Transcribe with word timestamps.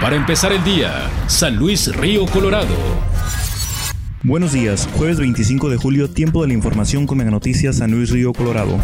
Para 0.00 0.16
empezar 0.16 0.52
el 0.52 0.62
día, 0.62 1.10
San 1.26 1.56
Luis 1.56 1.94
Río 1.96 2.26
Colorado. 2.26 2.76
Buenos 4.22 4.52
días, 4.52 4.86
jueves 4.94 5.18
25 5.18 5.70
de 5.70 5.78
julio, 5.78 6.10
tiempo 6.10 6.42
de 6.42 6.48
la 6.48 6.54
información 6.54 7.06
con 7.06 7.16
Mega 7.16 7.30
Noticias 7.30 7.76
San 7.76 7.92
Luis 7.92 8.10
Río 8.10 8.34
Colorado. 8.34 8.78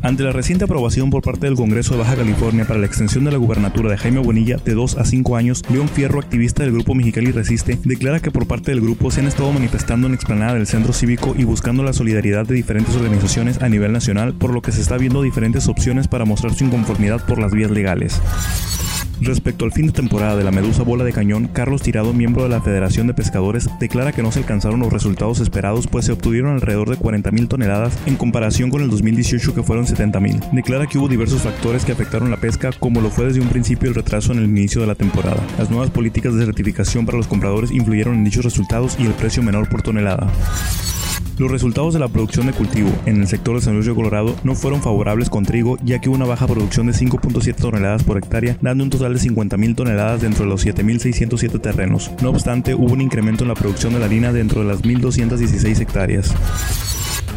Ante 0.00 0.22
la 0.22 0.32
reciente 0.32 0.64
aprobación 0.64 1.10
por 1.10 1.22
parte 1.22 1.46
del 1.46 1.56
Congreso 1.56 1.92
de 1.92 2.00
Baja 2.00 2.16
California 2.16 2.64
para 2.64 2.80
la 2.80 2.86
extensión 2.86 3.24
de 3.24 3.32
la 3.32 3.36
gubernatura 3.36 3.90
de 3.90 3.98
Jaime 3.98 4.20
Bonilla 4.20 4.56
de 4.56 4.72
2 4.72 4.96
a 4.96 5.04
5 5.04 5.36
años, 5.36 5.62
León 5.70 5.88
Fierro, 5.88 6.20
activista 6.20 6.62
del 6.62 6.72
grupo 6.72 6.94
Mexicali 6.94 7.30
Resiste, 7.30 7.78
declara 7.84 8.20
que 8.20 8.30
por 8.30 8.46
parte 8.46 8.70
del 8.70 8.80
grupo 8.80 9.10
se 9.10 9.20
han 9.20 9.26
estado 9.26 9.52
manifestando 9.52 10.06
en 10.06 10.14
explanada 10.14 10.54
del 10.54 10.66
centro 10.66 10.94
cívico 10.94 11.34
y 11.36 11.44
buscando 11.44 11.82
la 11.82 11.92
solidaridad 11.92 12.46
de 12.46 12.54
diferentes 12.54 12.96
organizaciones 12.96 13.60
a 13.60 13.68
nivel 13.68 13.92
nacional, 13.92 14.32
por 14.32 14.54
lo 14.54 14.62
que 14.62 14.72
se 14.72 14.80
está 14.80 14.96
viendo 14.96 15.20
diferentes 15.20 15.68
opciones 15.68 16.08
para 16.08 16.24
mostrar 16.24 16.54
su 16.54 16.64
inconformidad 16.64 17.26
por 17.26 17.38
las 17.38 17.52
vías 17.52 17.70
legales. 17.70 18.22
Respecto 19.20 19.64
al 19.64 19.72
fin 19.72 19.86
de 19.86 19.92
temporada 19.92 20.36
de 20.36 20.44
la 20.44 20.50
Medusa 20.50 20.82
Bola 20.82 21.04
de 21.04 21.12
Cañón, 21.12 21.48
Carlos 21.48 21.82
Tirado, 21.82 22.12
miembro 22.12 22.44
de 22.44 22.48
la 22.48 22.60
Federación 22.60 23.06
de 23.06 23.14
Pescadores, 23.14 23.68
declara 23.80 24.12
que 24.12 24.22
no 24.22 24.30
se 24.30 24.38
alcanzaron 24.38 24.80
los 24.80 24.92
resultados 24.92 25.40
esperados 25.40 25.86
pues 25.86 26.06
se 26.06 26.12
obtuvieron 26.12 26.52
alrededor 26.52 26.88
de 26.90 26.96
40.000 26.96 27.48
toneladas 27.48 27.98
en 28.06 28.16
comparación 28.16 28.70
con 28.70 28.82
el 28.82 28.90
2018 28.90 29.54
que 29.54 29.62
fueron 29.62 29.86
70.000. 29.86 30.50
Declara 30.52 30.86
que 30.86 30.98
hubo 30.98 31.08
diversos 31.08 31.42
factores 31.42 31.84
que 31.84 31.92
afectaron 31.92 32.30
la 32.30 32.36
pesca 32.36 32.70
como 32.78 33.00
lo 33.00 33.10
fue 33.10 33.26
desde 33.26 33.40
un 33.40 33.48
principio 33.48 33.88
el 33.88 33.94
retraso 33.94 34.32
en 34.32 34.38
el 34.38 34.44
inicio 34.44 34.80
de 34.80 34.86
la 34.86 34.94
temporada. 34.94 35.44
Las 35.58 35.70
nuevas 35.70 35.90
políticas 35.90 36.34
de 36.34 36.44
certificación 36.44 37.04
para 37.04 37.18
los 37.18 37.26
compradores 37.26 37.70
influyeron 37.70 38.14
en 38.14 38.24
dichos 38.24 38.44
resultados 38.44 38.96
y 38.98 39.06
el 39.06 39.12
precio 39.12 39.42
menor 39.42 39.68
por 39.68 39.82
tonelada. 39.82 40.30
Los 41.38 41.52
resultados 41.52 41.94
de 41.94 42.00
la 42.00 42.08
producción 42.08 42.46
de 42.46 42.52
cultivo 42.52 42.90
en 43.06 43.20
el 43.20 43.28
sector 43.28 43.54
de 43.54 43.60
San 43.60 43.74
Luis 43.74 43.86
de 43.86 43.94
Colorado 43.94 44.34
no 44.42 44.56
fueron 44.56 44.82
favorables 44.82 45.30
con 45.30 45.44
trigo, 45.44 45.78
ya 45.84 46.00
que 46.00 46.08
hubo 46.08 46.16
una 46.16 46.26
baja 46.26 46.48
producción 46.48 46.88
de 46.88 46.92
5.7 46.92 47.54
toneladas 47.54 48.02
por 48.02 48.18
hectárea, 48.18 48.58
dando 48.60 48.82
un 48.82 48.90
total 48.90 49.14
de 49.14 49.20
50.000 49.20 49.76
toneladas 49.76 50.20
dentro 50.20 50.44
de 50.44 50.50
los 50.50 50.66
7.607 50.66 51.60
terrenos. 51.60 52.10
No 52.22 52.30
obstante, 52.30 52.74
hubo 52.74 52.92
un 52.92 53.00
incremento 53.00 53.44
en 53.44 53.48
la 53.48 53.54
producción 53.54 53.92
de 53.92 54.00
la 54.00 54.06
harina 54.06 54.32
dentro 54.32 54.62
de 54.62 54.66
las 54.66 54.82
1.216 54.82 55.80
hectáreas. 55.80 56.34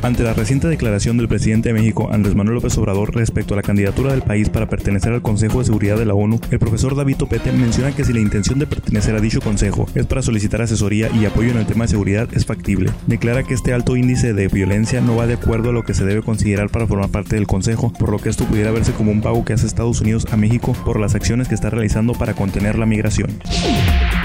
Ante 0.04 0.24
la 0.24 0.34
reciente 0.34 0.68
declaración 0.68 1.18
del 1.18 1.28
presidente 1.28 1.70
de 1.70 1.74
México, 1.74 2.10
Andrés 2.12 2.34
Manuel 2.34 2.56
López 2.56 2.76
Obrador, 2.80 3.16
respecto 3.16 3.54
a 3.54 3.58
la 3.58 3.62
candidatura 3.62 4.12
del 4.12 4.24
país 4.24 4.50
para 4.50 4.68
pertenecer 4.68 5.14
al 5.14 5.22
Consejo 5.22 5.60
de 5.60 5.66
Seguridad 5.66 5.96
de 5.96 6.06
la 6.06 6.16
ONU, 6.16 6.40
el 6.50 6.58
profesor 6.58 6.96
David 6.96 7.18
Topete 7.18 7.52
menciona 7.52 7.92
que 7.92 8.04
si 8.04 8.12
la 8.12 8.20
intención 8.20 8.58
de 8.58 8.66
pertenecer 8.66 9.16
a 9.16 9.20
dicho 9.20 9.42
consejo 9.42 9.88
es 9.94 10.08
para 10.08 10.24
solicitar 10.24 10.60
asesoría 10.64 11.10
y 11.12 11.26
apoyo 11.26 11.52
en 11.52 11.58
el 11.58 11.68
tema 11.68 11.84
de 11.84 11.90
seguridad, 11.90 12.28
es 12.34 12.48
factible. 12.48 12.92
Declara 13.06 13.44
que 13.44 13.54
este 13.54 13.74
alto 13.74 13.96
índice 13.96 14.34
de 14.34 14.48
violencia 14.48 15.02
no 15.02 15.16
va 15.16 15.28
de 15.28 15.36
acuerdo 15.36 15.70
a 15.70 15.74
lo 15.74 15.84
que 15.84 15.94
se 15.94 16.04
debe 16.04 16.24
considerar 16.24 16.70
para 16.70 16.88
formar 16.88 17.10
parte 17.10 17.36
del 17.36 17.46
consejo, 17.46 17.94
por 17.94 18.10
lo 18.10 18.18
que 18.18 18.30
esto 18.30 18.46
pudiera 18.46 18.72
verse 18.72 18.94
como 18.94 19.12
un 19.12 19.22
pago 19.22 19.46
que 19.46 19.54
hace 19.54 19.68
Estados 19.68 20.02
Unidos 20.02 20.26
a 20.32 20.38
México 20.38 20.74
por 20.84 21.00
las 21.00 21.14
acciones 21.14 21.48
que 21.48 21.54
está 21.56 21.70
realizando 21.70 22.14
para 22.14 22.34
contener 22.34 22.80
la 22.80 22.88
migración. 22.88 23.40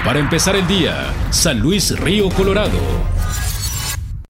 Para 0.03 0.19
empezar 0.19 0.55
el 0.55 0.67
día, 0.67 1.13
San 1.29 1.59
Luis 1.59 1.99
Río 1.99 2.29
Colorado. 2.29 2.79